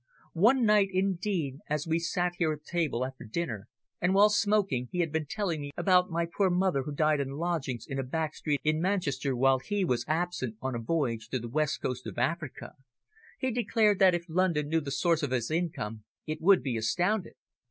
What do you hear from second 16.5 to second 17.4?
be astounded.